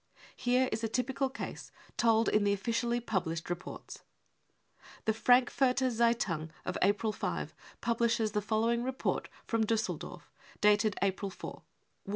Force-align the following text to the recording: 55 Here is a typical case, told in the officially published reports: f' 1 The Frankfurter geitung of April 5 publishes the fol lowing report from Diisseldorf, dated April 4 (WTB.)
55 0.35 0.43
Here 0.43 0.69
is 0.71 0.83
a 0.83 0.87
typical 0.89 1.29
case, 1.29 1.71
told 1.95 2.27
in 2.27 2.43
the 2.43 2.53
officially 2.53 2.99
published 2.99 3.51
reports: 3.51 3.97
f' 3.97 4.01
1 4.95 5.01
The 5.05 5.13
Frankfurter 5.13 5.89
geitung 5.91 6.49
of 6.65 6.75
April 6.81 7.13
5 7.13 7.53
publishes 7.81 8.31
the 8.31 8.41
fol 8.41 8.61
lowing 8.61 8.81
report 8.83 9.29
from 9.45 9.63
Diisseldorf, 9.63 10.23
dated 10.59 10.95
April 11.03 11.29
4 11.29 11.61
(WTB.) 11.61 11.61